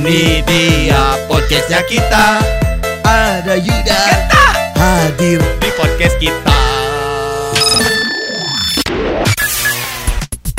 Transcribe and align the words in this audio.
Ini 0.00 0.40
dia 0.48 1.28
podcastnya 1.28 1.84
kita. 1.84 2.40
Ada 3.04 3.52
Yuda. 3.52 4.02
Hadir 4.72 5.44
di 5.60 5.70
podcast 5.76 6.16
kita. 6.16 6.60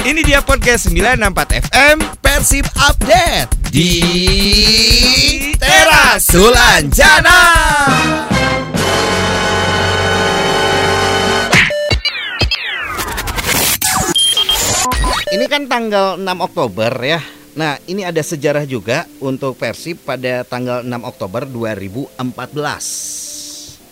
Ini 0.06 0.22
dia 0.22 0.46
podcast 0.46 0.94
964 0.94 1.58
FM 1.58 1.98
Persib 2.22 2.70
Update 2.86 3.50
di 3.74 3.98
Teras 5.58 6.22
Sulanjana. 6.22 7.42
Ini 15.34 15.46
kan 15.50 15.66
tanggal 15.66 16.22
6 16.22 16.30
Oktober 16.46 16.94
ya 17.02 17.41
Nah 17.52 17.76
ini 17.88 18.08
ada 18.08 18.24
sejarah 18.24 18.64
juga 18.64 19.04
untuk 19.20 19.60
Persib 19.60 20.00
pada 20.08 20.48
tanggal 20.48 20.84
6 20.84 20.92
Oktober 21.04 21.44
2014 21.44 23.31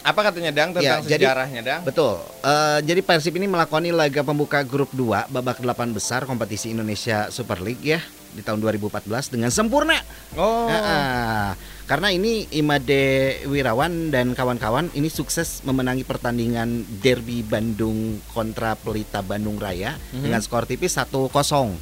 Apa 0.09 0.25
katanya 0.25 0.49
Dang 0.51 0.69
Ya, 0.71 0.97
tentang 0.97 1.01
jadi- 1.05 1.21
sejarahnya 1.21 1.61
Dang? 1.61 1.81
Betul. 1.83 2.17
Eh, 2.41 2.79
jadi 2.83 3.01
Persib 3.01 3.33
ini 3.35 3.45
melakoni 3.45 3.89
laga 3.89 4.21
pembuka 4.21 4.63
grup 4.63 4.89
2 4.91 5.29
babak 5.29 5.61
8 5.61 5.93
besar 5.93 6.25
kompetisi 6.25 6.69
Indonesia 6.69 7.29
Super 7.29 7.59
League 7.59 7.83
ya 7.83 8.01
di 8.29 8.41
tahun 8.41 8.57
2014 8.59 9.29
dengan 9.29 9.49
sempurna. 9.49 9.97
Oh. 10.33 10.65
Nah, 10.65 11.53
karena 11.85 12.09
ini 12.09 12.45
Imade 12.51 13.01
Wirawan 13.43 14.09
dan 14.09 14.33
kawan-kawan 14.33 14.89
ini 14.93 15.09
sukses 15.09 15.61
memenangi 15.61 16.01
pertandingan 16.03 16.69
Derby 16.99 17.41
Bandung 17.41 18.21
kontra 18.29 18.73
Pelita 18.73 19.21
Bandung 19.21 19.57
Raya 19.57 19.93
dengan 20.11 20.37
skor 20.39 20.65
tipis 20.65 20.93
1-0 20.93 21.29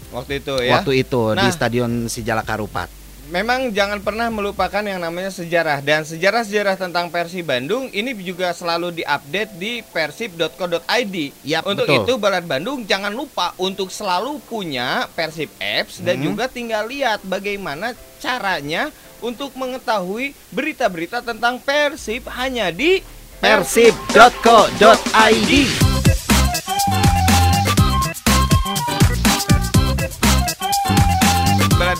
Waktu 0.10 0.34
itu 0.38 0.56
ya. 0.58 0.72
waktu 0.74 0.92
itu 0.98 1.22
di 1.34 1.40
Nah. 1.42 1.52
Stadion 1.52 2.08
Sijalak 2.08 2.48
Harupat. 2.48 2.88
Memang 3.28 3.76
jangan 3.76 4.00
pernah 4.00 4.32
melupakan 4.32 4.80
yang 4.80 5.04
namanya 5.04 5.28
sejarah 5.28 5.84
dan 5.84 6.08
sejarah-sejarah 6.08 6.80
tentang 6.80 7.12
Persib 7.12 7.44
Bandung 7.44 7.92
ini 7.92 8.16
juga 8.24 8.56
selalu 8.56 9.04
diupdate 9.04 9.52
di 9.60 9.84
persib.co.id. 9.84 11.16
Yap, 11.44 11.68
untuk 11.68 11.92
betul. 11.92 12.08
itu 12.08 12.14
Balad 12.16 12.48
Bandung 12.48 12.88
jangan 12.88 13.12
lupa 13.12 13.52
untuk 13.60 13.92
selalu 13.92 14.40
punya 14.48 15.12
Persib 15.12 15.52
apps 15.60 16.00
dan 16.00 16.24
Mhm. 16.24 16.26
juga 16.32 16.48
tinggal 16.48 16.88
lihat 16.88 17.20
bagaimana 17.28 17.92
caranya 18.24 18.96
untuk 19.20 19.52
mengetahui 19.60 20.32
berita-berita 20.56 21.20
tentang 21.20 21.60
Persib 21.60 22.32
hanya 22.32 22.72
di 22.72 23.04
Persib.co.id 23.44 25.52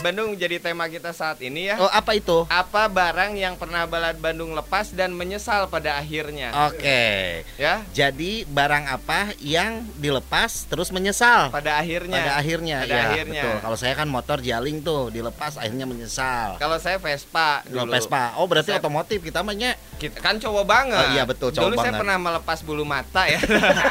Bandung 0.08 0.32
jadi 0.40 0.56
tema 0.56 0.88
kita 0.88 1.12
saat 1.12 1.36
ini 1.44 1.68
ya. 1.68 1.76
Oh, 1.76 1.84
apa 1.84 2.16
itu? 2.16 2.48
Apa 2.48 2.88
barang 2.88 3.36
yang 3.36 3.60
pernah 3.60 3.84
Balad 3.84 4.16
Bandung 4.16 4.56
lepas 4.56 4.88
dan 4.90 5.12
menyesal 5.12 5.68
pada 5.68 6.00
akhirnya? 6.00 6.48
Oke. 6.64 7.44
Ya, 7.60 7.84
Jadi 7.92 8.48
barang 8.48 8.88
apa 8.88 9.36
yang 9.36 9.84
dilepas 10.00 10.64
terus 10.64 10.88
menyesal? 10.88 11.52
pada 11.52 11.76
akhirnya. 11.76 12.24
Pada 12.24 12.32
akhirnya, 12.40 12.76
Pada 12.80 12.88
ya, 12.88 13.02
akhirnya. 13.12 13.42
betul. 13.44 13.56
Kalau 13.60 13.76
saya 13.76 13.92
kan 13.92 14.08
motor 14.08 14.40
jaling 14.40 14.80
tuh, 14.80 15.12
dilepas 15.12 15.60
akhirnya 15.60 15.84
menyesal. 15.84 16.56
Kalau 16.56 16.80
saya 16.80 16.96
Vespa 16.96 17.60
Kalau 17.62 17.84
dulu. 17.84 17.92
Vespa, 17.92 18.32
oh 18.40 18.48
berarti 18.48 18.72
Saya- 18.72 18.80
otomotif 18.80 19.20
kita 19.20 19.44
mahnya. 19.44 19.76
Kita 20.00 20.24
kan 20.24 20.40
cowok 20.40 20.64
banget. 20.64 21.04
Oh, 21.04 21.12
iya, 21.12 21.28
betul, 21.28 21.52
cowok 21.52 21.68
Dulu 21.68 21.74
saya 21.76 21.84
banget. 21.84 22.00
pernah 22.00 22.16
melepas 22.16 22.58
bulu 22.64 22.88
mata 22.88 23.28
ya. 23.28 23.40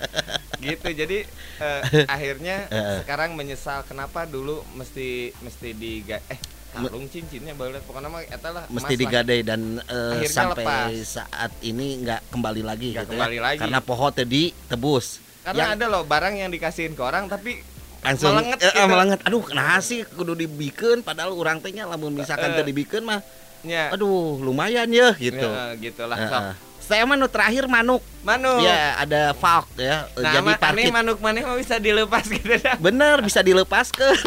gitu. 0.66 0.88
Jadi 0.88 1.18
eh, 1.59 1.81
akhirnya 2.16 2.68
Heeh. 2.68 2.97
sekarang 3.01 3.34
menyesal 3.34 3.84
kenapa 3.84 4.24
dulu 4.24 4.63
mesti 4.74 5.09
mesti 5.40 5.69
di 5.72 6.01
eh 6.07 6.40
kalung 6.74 7.06
cincinnya 7.06 7.53
baru 7.53 7.78
pokoknya 7.79 8.09
mah 8.09 8.25
eta 8.25 8.50
lah 8.50 8.66
Mesti 8.66 8.94
digadai 8.96 9.46
dan 9.46 9.78
eh, 9.79 10.18
Akhirnya 10.18 10.34
sampai 10.34 10.66
lepas. 10.66 10.90
saat 11.06 11.52
ini 11.62 12.02
nggak 12.02 12.34
kembali 12.34 12.62
lagi 12.62 12.88
Nggak 12.91 13.06
gitu 13.06 13.13
kembali 13.13 13.38
ya. 13.38 13.44
lagi. 13.44 13.59
Karena 13.62 13.79
pohon 13.79 14.09
tadi 14.09 14.44
tebus. 14.66 15.22
Karena 15.44 15.59
Yang 15.59 15.72
ada 15.75 15.85
loh 15.91 16.03
barang 16.03 16.34
yang 16.34 16.50
dikasihin 16.50 16.94
ke 16.94 17.03
orang 17.03 17.28
tapi 17.28 17.62
langsung 18.02 18.34
melenget 18.34 18.59
eh, 18.59 18.73
gitu. 18.73 18.90
melenget. 18.90 19.19
Aduh, 19.23 19.44
kenapa 19.44 19.79
sih 19.79 20.02
kudu 20.03 20.34
dibikeun 20.34 21.00
padahal 21.00 21.31
urang 21.31 21.62
teh 21.62 21.69
nya 21.69 21.85
lamun 21.85 22.12
misalkan 22.12 22.52
Eh. 22.52 22.56
teu 22.57 22.66
dibikeun 22.66 23.06
mah 23.06 23.22
ya, 23.62 23.94
aduh 23.94 24.40
lumayan 24.40 24.90
ya 24.90 25.13
gitu. 25.13 25.46
ya, 25.46 25.78
gitulah. 25.78 26.18
Heeh. 26.18 26.28
Sok. 26.28 26.44
Saya 26.83 27.07
mah 27.07 27.16
nu 27.16 27.31
terakhir 27.31 27.63
manuk. 27.66 28.03
Manuk. 28.21 28.59
Ya, 28.59 28.99
ada 28.99 29.31
valk 29.31 29.71
ya. 29.75 30.03
Nah, 30.13 30.35
Jadi 30.35 30.44
ma- 30.45 30.59
parkit 30.59 30.91
manuk 30.91 31.17
maneh 31.23 31.41
mah 31.41 31.55
bisa 31.55 31.79
dilepas 31.79 32.27
gitu 32.27 32.59
dah. 32.59 32.75
Bener 32.75 33.23
bisa 33.23 33.39
dilepaskan. 33.39 34.11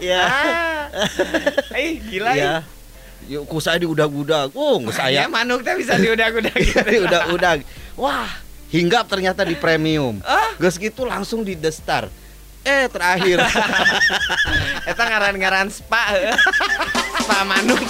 ya. 0.00 0.20
Ah. 0.24 1.76
Eh, 1.76 2.00
gila 2.00 2.32
Ya. 2.32 2.54
Yuk, 3.26 3.42
ku 3.44 3.58
saya 3.58 3.76
diudag-udag. 3.76 4.54
Oh, 4.54 4.78
nggak 4.78 4.94
Saya 4.94 5.26
saya 5.26 5.28
manuk 5.28 5.60
teh 5.60 5.74
bisa 5.74 5.98
diudag-udag 5.98 6.56
gitu. 6.64 7.04
udah-udag. 7.04 7.58
Wah, 7.98 8.30
hinggap 8.70 9.10
ternyata 9.10 9.42
di 9.42 9.58
premium. 9.58 10.22
Ah. 10.22 10.54
Gus 10.56 10.78
gitu 10.78 11.02
langsung 11.02 11.42
di 11.42 11.58
The 11.58 11.68
Star. 11.68 12.06
Eh, 12.62 12.86
terakhir. 12.88 13.42
Eta 14.90 15.02
ngaran-ngaran 15.06 15.68
spa. 15.68 16.14
heuh. 16.14 16.34
spa 17.20 17.42
manuk. 17.42 17.82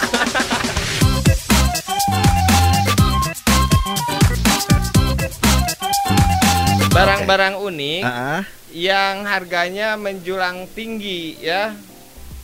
Barang-barang 7.26 7.54
unik 7.58 8.02
Heeh. 8.06 8.40
yang 8.86 9.26
harganya 9.26 9.98
menjulang 9.98 10.70
tinggi 10.70 11.34
ya. 11.42 11.74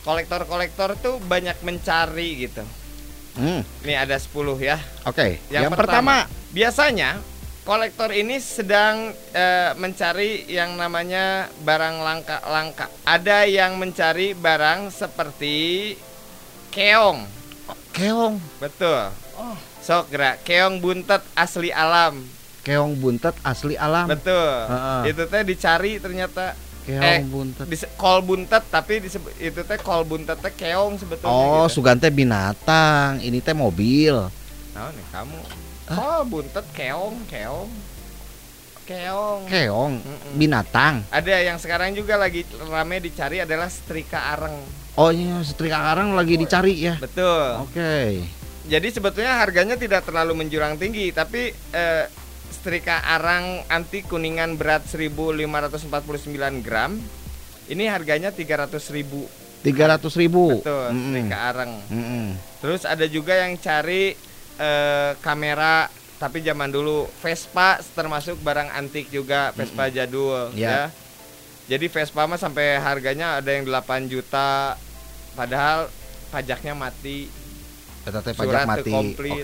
Kolektor-kolektor 0.03 0.99
tuh 0.99 1.15
banyak 1.23 1.55
mencari 1.63 2.43
gitu. 2.43 2.67
Hmm, 3.39 3.63
Ini 3.87 4.03
ada 4.03 4.19
10 4.19 4.59
ya. 4.59 4.75
Oke. 5.07 5.39
Yang, 5.47 5.71
Yang, 5.71 5.79
pertama, 5.79 6.27
pertama, 6.27 6.51
biasanya 6.51 7.09
kolektor 7.63 8.11
ini 8.11 8.35
sedang 8.43 9.15
eh, 9.31 9.71
mencari 9.79 10.43
yang 10.51 10.75
namanya 10.75 11.47
barang 11.63 11.95
langka-langka. 12.03 12.91
Ada 13.07 13.47
yang 13.47 13.79
mencari 13.79 14.35
barang 14.35 14.91
seperti 14.91 15.95
keong. 16.69 17.23
keong. 17.95 18.43
Betul. 18.59 19.07
Sok 19.79 20.11
gerak 20.11 20.43
keong 20.43 20.83
buntet 20.83 21.23
asli 21.33 21.71
alam. 21.71 22.42
Keong 22.63 22.95
buntet 22.95 23.35
asli 23.43 23.75
alam. 23.75 24.07
Betul. 24.07 24.55
Heeh. 24.71 25.11
Itu 25.11 25.23
teh 25.27 25.43
dicari 25.43 25.99
ternyata 25.99 26.55
Keong 26.83 27.03
eh, 27.03 27.19
buntet. 27.23 27.65
di 27.67 27.77
kol 27.95 28.19
buntet 28.19 28.63
tapi 28.67 28.99
disebut 28.99 29.31
itu 29.35 29.61
teh 29.63 29.79
kol 29.79 30.03
buntet 30.03 30.35
teh 30.39 30.51
keong 30.51 30.99
sebetulnya 30.99 31.31
Oh, 31.31 31.67
gitu. 31.67 31.79
Sugante 31.79 32.07
binatang. 32.07 33.19
Ini 33.19 33.39
teh 33.39 33.51
mobil. 33.51 34.15
Nah, 34.71 34.89
nih 34.89 35.05
kamu. 35.11 35.39
Kol 35.85 36.21
buntet 36.25 36.65
keong, 36.71 37.23
keong. 37.27 37.67
Keong. 38.83 39.47
Keong 39.47 39.93
binatang. 40.35 41.07
Ada 41.07 41.39
yang 41.39 41.55
sekarang 41.55 41.95
juga 41.95 42.19
lagi 42.19 42.43
rame 42.67 42.99
dicari 42.99 43.39
adalah 43.39 43.71
setrika 43.71 44.35
areng. 44.35 44.55
Oh 44.93 45.07
iya, 45.09 45.39
setrika 45.39 45.79
karang 45.79 46.13
lagi 46.13 46.35
dicari 46.35 46.73
ya. 46.77 46.95
Betul. 46.99 47.63
Oke. 47.63 48.23
Jadi 48.63 48.87
sebetulnya 48.91 49.39
harganya 49.39 49.75
tidak 49.75 50.03
terlalu 50.03 50.35
menjurang 50.35 50.75
tinggi, 50.75 51.11
tapi 51.11 51.51
eh, 51.71 52.05
setrika 52.53 53.01
arang 53.01 53.65
anti 53.67 54.05
kuningan 54.05 54.55
berat 54.55 54.85
1549 54.85 55.89
gram. 56.61 56.95
Ini 57.65 57.89
harganya 57.89 58.29
300.000 58.29 58.69
ribu. 58.93 59.25
Tiga 59.63 59.87
ratus 59.89 60.13
ribu. 60.19 60.59
Betul, 60.59 60.91
Mm-mm. 60.91 61.01
setrika 61.09 61.37
arang. 61.49 61.71
Mm-mm. 61.87 62.25
Terus 62.59 62.83
ada 62.83 63.07
juga 63.07 63.33
yang 63.41 63.55
cari 63.57 64.13
eh, 64.59 65.11
kamera 65.19 65.87
tapi 66.15 66.39
zaman 66.39 66.71
dulu 66.71 67.03
Vespa 67.19 67.83
termasuk 67.95 68.39
barang 68.39 68.71
antik 68.71 69.11
juga 69.11 69.51
Vespa 69.51 69.91
jadul 69.91 70.55
Ya. 70.55 70.69
ya. 70.69 70.81
Jadi 71.63 71.87
Vespa 71.87 72.27
mah 72.27 72.35
sampai 72.35 72.79
harganya 72.79 73.39
ada 73.39 73.51
yang 73.51 73.63
8 73.63 74.07
juta 74.07 74.75
padahal 75.33 75.87
pajaknya 76.29 76.75
mati. 76.75 77.27
Eta 78.03 78.19
teh 78.19 78.35
Surat 78.35 78.67
pajak 78.67 78.67
mati. 78.67 78.91
Oke, 78.91 79.15
komplit. 79.15 79.43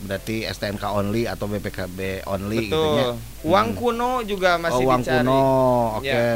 berarti 0.00 0.36
STNK 0.46 0.84
only 0.86 1.26
atau 1.26 1.44
BPKB 1.44 2.22
only 2.24 2.64
gitu 2.64 2.78
ya. 2.78 3.06
Betul. 3.10 3.14
Uang 3.42 3.68
Hmm. 3.68 3.76
kuno 3.76 4.10
juga 4.22 4.50
masih 4.56 4.84
oh, 4.84 4.88
uang 4.88 5.02
dicari. 5.02 5.18
kuno. 5.18 5.42
Oke, 5.98 6.26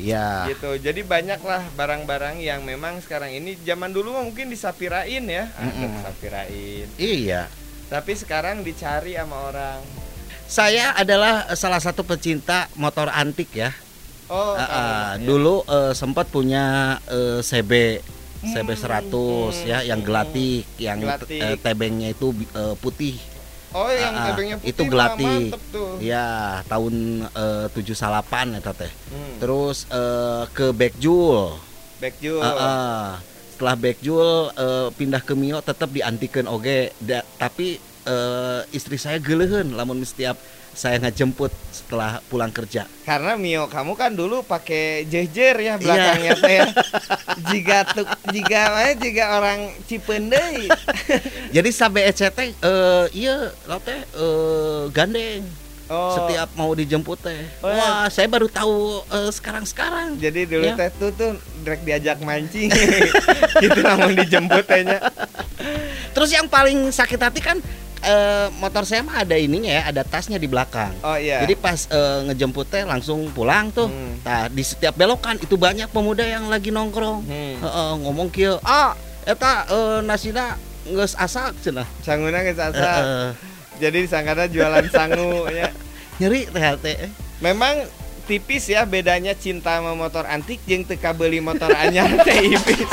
ya. 0.00 0.46
Gitu. 0.46 0.70
Jadi 0.78 1.00
banyak 1.02 1.40
lah 1.40 1.66
barang-barang 1.72 2.38
yang 2.38 2.62
memang 2.62 3.02
sekarang 3.02 3.32
ini 3.32 3.58
zaman 3.60 3.90
dulu 3.90 4.14
mungkin 4.14 4.48
disapirain 4.48 5.26
ya. 5.26 5.50
Aduh, 5.50 5.82
Mm-mm. 5.82 5.98
sapirain. 6.00 6.86
Iya. 6.94 7.50
Tapi 7.90 8.12
sekarang 8.14 8.62
dicari 8.62 9.18
sama 9.18 9.50
orang. 9.50 9.82
Saya 10.46 10.94
adalah 10.94 11.46
eh, 11.46 11.54
salah 11.54 11.78
satu 11.78 12.02
pecinta 12.02 12.70
motor 12.74 13.10
antik 13.10 13.50
ya. 13.50 13.74
Oh, 14.26 14.54
Ah, 14.54 14.62
kamu, 14.62 14.70
ah, 14.70 14.86
ya. 15.18 15.26
dulu 15.26 15.54
eh, 15.64 15.92
sempat 15.92 16.30
punya 16.30 16.64
eh, 17.04 17.42
CB 17.42 17.98
CB 18.42 18.70
100 18.72 19.12
Hmm, 19.12 19.52
ya 19.62 19.78
yang 19.82 20.00
gelatik 20.00 20.64
yang 20.76 20.98
Gelatik. 20.98 21.38
eh, 21.38 21.56
tebengnya 21.56 22.08
itu 22.08 22.32
eh, 22.50 22.74
putih 22.74 23.16
Oh, 23.70 23.86
yang 23.86 24.10
ah, 24.12 24.26
tebengnya 24.26 24.56
putih 24.58 24.72
itu 24.72 24.82
gelatik. 24.84 25.46
tuh. 25.70 25.94
ya 26.02 26.26
tahun 26.66 26.94
eh, 27.30 27.66
78 27.70 28.56
ya 28.56 28.72
teh 28.72 28.92
Hmm. 29.06 29.34
terus 29.38 29.84
eh, 29.88 30.42
ke 30.50 30.72
Backjul 30.72 31.54
Backjul. 32.00 32.40
Ah, 32.40 32.56
ah. 32.56 33.06
setelah 33.52 33.76
Backjul 33.76 34.28
eh, 34.50 34.88
pindah 34.90 35.20
ke 35.20 35.34
Mio 35.34 35.60
tetap 35.60 35.88
diantikan 35.88 36.48
oge 36.48 36.96
Da- 36.96 37.26
tapi 37.36 37.76
eh, 38.02 38.60
istri 38.70 38.96
saya 38.96 39.16
gelehen 39.16 39.72
lamun 39.72 40.00
setiap 40.00 40.36
saya 40.70 40.96
ngejemput 40.96 41.50
setelah 41.74 42.22
pulang 42.30 42.48
kerja 42.48 42.86
Karena 43.02 43.34
Mio 43.34 43.66
kamu 43.66 43.98
kan 43.98 44.14
dulu 44.14 44.40
pakai 44.40 45.02
jejer 45.04 45.58
ya 45.58 45.74
Iya. 45.74 45.76
belakangnya 45.76 46.34
teh 46.36 46.54
ya. 46.54 46.64
jika 47.50 47.78
tuh 47.90 48.06
jika 48.30 48.60
mana 48.70 48.94
jika 48.94 49.24
orang 49.34 49.60
Cipendei. 49.84 50.70
Jadi 51.58 51.70
sampai 51.70 52.06
ECT 52.06 52.38
eh 52.54 53.04
iya 53.12 53.50
teh 53.82 54.00
eh, 54.14 54.82
gandeng 54.90 55.42
Oh. 55.90 56.14
setiap 56.14 56.54
mau 56.54 56.70
dijemput 56.70 57.18
teh. 57.18 57.34
Oh, 57.58 57.66
ya. 57.66 57.74
Wah, 57.74 58.06
saya 58.06 58.30
baru 58.30 58.46
tahu 58.46 59.02
sekarang-sekarang. 59.34 60.22
Jadi 60.22 60.46
dulu 60.46 60.62
Ya. 60.62 60.78
teh 60.78 60.90
tuh 60.94 61.10
tuh 61.10 61.34
direct 61.66 61.82
diajak 61.82 62.22
mancing. 62.22 62.70
gitu 63.58 63.80
namun 63.82 64.14
dijemput 64.14 64.62
tehnya. 64.62 65.02
Terus 66.14 66.30
yang 66.30 66.46
paling 66.46 66.94
sakit 66.94 67.18
hati 67.18 67.42
kan 67.42 67.58
eh, 68.04 68.46
motor 68.60 68.84
saya 68.88 69.04
mah 69.04 69.22
ada 69.22 69.36
ininya 69.36 69.70
ya, 69.70 69.82
ada 69.88 70.02
tasnya 70.04 70.40
di 70.40 70.48
belakang. 70.48 70.92
Oh 71.04 71.16
iya. 71.16 71.44
Jadi 71.44 71.54
pas 71.56 71.88
ngejemput 72.26 72.66
teh 72.68 72.84
langsung 72.84 73.28
pulang 73.32 73.68
tuh. 73.72 73.88
Hmm. 73.88 74.20
Nah, 74.24 74.48
di 74.48 74.64
setiap 74.64 74.96
belokan 74.96 75.36
itu 75.40 75.56
banyak 75.56 75.88
pemuda 75.92 76.24
yang 76.24 76.48
lagi 76.48 76.72
nongkrong. 76.72 77.24
Hmm. 77.24 77.56
Heeh, 77.60 77.90
ngomong 78.04 78.28
kieu, 78.32 78.56
"Ah, 78.64 78.96
eta 79.24 79.68
eh, 79.68 79.98
nasina 80.04 80.56
geus 80.88 81.12
asak 81.16 81.56
cenah." 81.60 81.88
Sanguna 82.00 82.40
geus 82.44 82.60
asa. 82.60 82.92
Heeh. 83.00 83.28
Jadi 83.80 84.04
disangkana 84.04 84.44
jualan 84.44 84.84
sangu 84.92 85.48
ya. 85.60 85.72
Nyeri 86.20 86.48
teh 86.52 86.64
teh. 86.84 86.96
Memang 87.40 87.88
tipis 88.28 88.68
ya 88.68 88.84
bedanya 88.84 89.32
cinta 89.32 89.80
sama 89.80 89.96
motor 89.96 90.28
antik 90.28 90.60
jeung 90.68 90.84
teka 90.84 91.16
beli 91.16 91.40
motor 91.40 91.72
anyar 91.72 92.12
teh 92.20 92.36
tipis. 92.52 92.92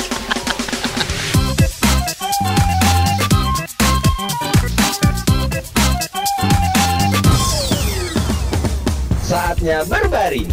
Saatnya 9.67 9.83
berbaring. 9.83 10.47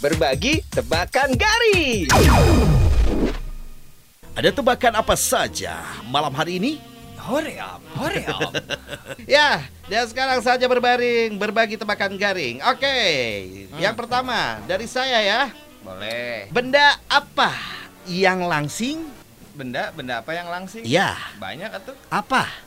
Berbagi 0.00 0.64
tebakan 0.72 1.36
garis. 1.36 2.08
Ada 4.32 4.48
tebakan 4.48 4.96
apa 4.96 5.12
saja 5.12 5.76
malam 6.08 6.32
hari 6.32 6.56
ini? 6.56 6.72
Hoream, 7.20 7.84
hoream. 8.00 8.48
Ya, 9.28 9.68
dan 9.92 10.08
sekarang 10.08 10.40
saja 10.40 10.64
berbaring, 10.64 11.36
berbagi 11.36 11.76
tebakan 11.76 12.16
garing. 12.16 12.64
Oke, 12.64 12.96
yang 13.76 13.92
pertama 13.92 14.64
dari 14.64 14.88
saya 14.88 15.20
ya. 15.20 15.52
Boleh. 15.84 16.48
Benda 16.48 16.96
apa 17.12 17.52
yang 18.08 18.40
langsing? 18.48 19.04
Benda, 19.52 19.92
benda 19.92 20.24
apa 20.24 20.32
yang 20.32 20.48
langsing? 20.48 20.80
Ya, 20.88 21.12
Banyak 21.36 21.76
atuh. 21.76 21.92
apa? 22.08 22.65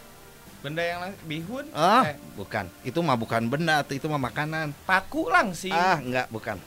Benda 0.60 0.84
yang 0.84 1.00
bihun. 1.24 1.66
Oh, 1.72 2.04
Eh, 2.04 2.20
bukan. 2.36 2.68
Itu 2.82 3.00
mah 3.00 3.16
bukan 3.16 3.48
benda, 3.48 3.80
itu 3.86 4.06
mah 4.06 4.20
makanan. 4.20 4.76
paku 4.84 5.28
langsing. 5.28 5.72
Ah, 5.72 5.98
enggak, 5.98 6.28
bukan. 6.28 6.60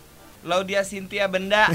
Laudia 0.42 0.82
Cynthia 0.82 1.28
benda. 1.28 1.70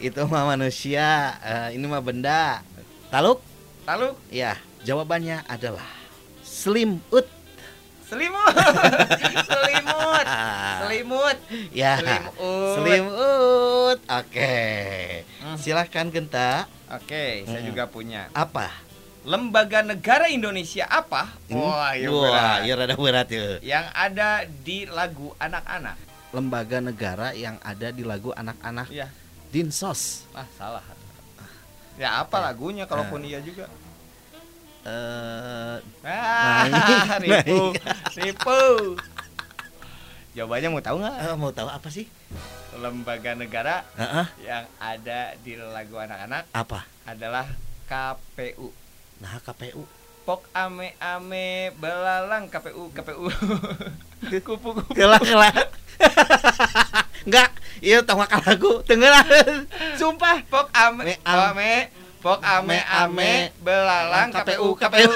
Itu 0.00 0.26
mah 0.26 0.42
manusia. 0.48 1.38
Eh, 1.38 1.78
ini 1.78 1.86
mah 1.86 2.00
benda. 2.00 2.66
Taluk? 3.08 3.38
Lalu 3.84 4.14
Ya, 4.28 4.54
jawabannya 4.82 5.46
adalah 5.46 5.86
selimut. 6.42 7.26
selimut. 8.02 8.54
selimut. 9.48 10.26
Selimut. 10.82 11.36
Ya, 11.70 11.96
Selimut. 11.96 12.74
selimut. 12.76 13.98
Oke. 14.04 14.56
Hmm. 15.38 15.56
Silahkan 15.56 16.06
Genta. 16.08 16.66
Oke, 16.90 17.46
saya 17.46 17.60
Hmm. 17.60 17.68
juga 17.70 17.86
punya. 17.86 18.28
Apa? 18.32 18.68
Lembaga 19.22 19.80
negara 19.80 20.26
Indonesia 20.26 20.82
apa? 20.84 21.30
Wah, 21.48 21.94
ya 21.94 22.10
Wah, 22.10 22.22
berat. 22.26 22.58
ya 22.66 22.72
rada 22.74 22.94
berat 22.96 23.28
ya. 23.30 23.46
Yang 23.62 23.86
ada 23.92 24.28
di 24.44 24.78
lagu 24.84 25.30
anak-anak. 25.38 25.94
Lembaga 26.30 26.78
negara 26.80 27.30
yang 27.32 27.54
ada 27.62 27.88
di 27.88 28.02
lagu 28.02 28.32
anak-anak 28.32 28.90
Iya. 28.90 29.06
Dinsos. 29.48 30.26
Ah, 30.32 30.48
salah. 30.52 30.82
Ya 31.94 32.18
apa 32.18 32.40
lagunya 32.40 32.82
kalaupun 32.82 33.22
iya 33.22 33.38
juga. 33.38 33.70
Eh, 34.82 35.76
Ah, 36.02 36.66
Nah, 36.66 37.18
ribu, 37.22 37.70
ribu. 38.16 38.60
Jawabannya 40.34 40.68
mau 40.68 40.82
tahu 40.82 40.96
nggak? 40.98 41.14
eh, 41.22 41.36
mau 41.36 41.52
tahu 41.52 41.68
apa 41.68 41.88
sih? 41.88 42.08
Lembaga 42.74 43.36
negara 43.36 43.84
Heeh, 43.94 44.26
yang 44.42 44.64
ada 44.80 45.36
di 45.38 45.54
lagu 45.54 45.94
anak-anak 45.94 46.48
apa? 46.50 46.88
adalah 47.04 47.46
KPU. 47.86 48.72
Nah, 49.22 49.38
KPU. 49.38 49.86
Pok 50.26 50.50
ame 50.50 50.98
ame 50.98 51.70
belalang 51.78 52.50
KPU 52.50 52.90
KPU. 52.90 53.30
kupu 54.42 54.74
kupu. 54.74 54.90
Kelah 54.98 55.22
kelah. 55.22 55.54
Enggak, 57.22 57.54
iya 57.86 58.02
tahu 58.02 58.18
makan 58.18 58.42
lagu. 58.42 58.82
Tenggelam. 58.82 59.22
Sumpah. 59.98 60.42
Pok 60.50 60.74
ame 60.74 61.22
ame 61.22 61.94
pok 62.18 62.42
ame 62.42 62.78
Me- 62.78 62.86
ame 62.86 63.30
ame 63.46 63.62
belalang 63.62 64.34
KPU 64.34 64.74
KPU. 64.74 65.06
KPU. 65.06 65.10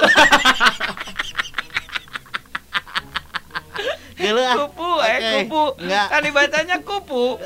Geuleuh. 3.77 3.99
Kupu 4.17 4.91
eh 5.05 5.19
kupu. 5.39 5.63
Enggak. 5.77 6.07
Kan 6.09 6.21
dibacanya 6.25 6.77
kupu. 6.81 7.37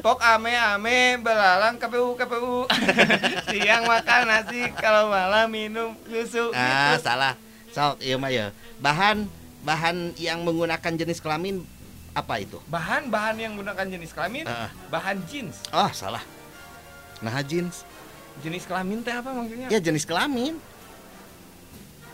Pok 0.00 0.18
ame 0.20 0.56
ame 0.56 1.20
belalang 1.20 1.76
KPU 1.76 2.16
KPU. 2.16 2.64
Siang 3.48 3.84
makan 3.84 4.22
nasi 4.24 4.72
kalau 4.74 5.12
malam 5.12 5.46
minum 5.46 5.92
susu 6.04 6.48
Ah, 6.50 6.96
gitu. 6.96 7.04
salah. 7.04 7.34
Sok, 7.68 8.00
iya 8.00 8.16
mah 8.16 8.32
ya. 8.32 8.50
Bahan 8.80 9.28
bahan 9.60 10.16
yang 10.16 10.40
menggunakan 10.42 10.92
jenis 10.96 11.20
kelamin 11.20 11.60
apa 12.10 12.40
itu? 12.40 12.56
Bahan-bahan 12.66 13.36
yang 13.36 13.52
menggunakan 13.54 13.86
jenis 13.86 14.10
kelamin, 14.10 14.48
Ah. 14.48 14.72
bahan 14.88 15.20
jeans. 15.28 15.60
Oh, 15.70 15.86
salah. 15.92 16.24
Nah, 17.20 17.36
jeans. 17.44 17.84
Jenis 18.38 18.64
kelamin 18.64 19.02
teh 19.02 19.10
apa 19.10 19.28
maksudnya? 19.28 19.68
Ya 19.68 19.78
jenis 19.78 20.06
kelamin. 20.06 20.56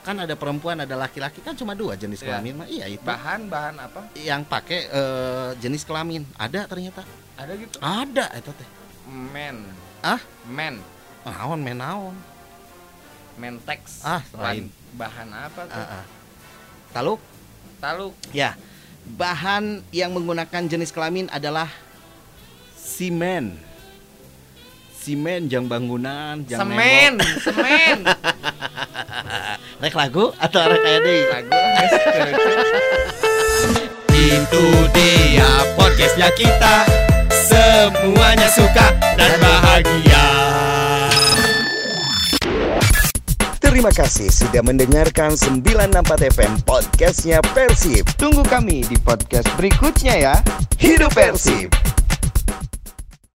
Kan 0.04 0.20
ada 0.20 0.36
perempuan, 0.36 0.76
ada 0.76 0.92
laki-laki 0.94 1.40
kan 1.40 1.56
cuma 1.56 1.72
dua 1.72 1.96
jenis 1.96 2.20
Iya. 2.20 2.26
kelamin 2.28 2.54
mah. 2.60 2.66
Iya 2.68 2.86
itu. 2.92 3.00
Bahan-bahan 3.02 3.74
apa? 3.80 4.00
Yang 4.14 4.42
pakai 4.46 4.80
eh, 4.86 5.48
jenis 5.58 5.82
kelamin 5.82 6.28
ada 6.36 6.68
ternyata. 6.68 7.02
Ada 7.34 7.52
gitu. 7.56 7.76
Ada 7.80 8.26
itu 8.36 8.50
teh. 8.52 8.68
Men. 9.08 9.64
Ah? 10.04 10.20
Men. 10.44 10.84
Naon 11.24 11.60
men 11.64 11.80
naon. 11.80 12.16
Mentex. 13.34 14.04
Ah, 14.04 14.20
Bahan, 14.30 14.44
lain. 14.44 14.64
bahan 14.94 15.28
apa 15.32 15.60
tuh? 15.66 15.74
Ah, 15.74 15.96
ah. 15.98 16.04
Taluk? 16.92 17.20
Taluk. 17.80 18.14
Ya. 18.30 18.54
Bahan 19.04 19.82
yang 19.90 20.12
menggunakan 20.12 20.68
jenis 20.68 20.92
kelamin 20.92 21.26
adalah 21.32 21.66
simen. 22.76 23.56
Simen 24.94 25.50
jang 25.52 25.68
bangunan, 25.68 26.40
jang 26.48 26.64
Semen, 26.64 27.12
semen. 27.40 27.98
Rek 29.84 30.00
lagu 30.00 30.32
atau 30.40 30.64
rek 30.64 30.80
kayak 30.80 31.00
deui? 31.04 31.28
Lagu. 31.28 31.52
Itu 34.16 34.64
dia 34.96 35.50
podcastnya 35.76 36.32
kita 36.32 36.88
Semuanya 37.28 38.48
suka 38.48 38.96
dan 39.20 39.36
bahagia 39.44 40.24
Terima 43.60 43.92
kasih 43.92 44.32
sudah 44.32 44.64
mendengarkan 44.64 45.36
964 45.36 46.32
FM 46.32 46.52
podcastnya 46.64 47.44
Persib. 47.52 48.08
Tunggu 48.16 48.40
kami 48.40 48.88
di 48.88 48.96
podcast 48.96 49.52
berikutnya 49.60 50.16
ya. 50.16 50.34
Hidup 50.80 51.12
Persib! 51.12 51.93